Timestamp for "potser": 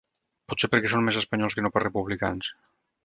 0.53-0.69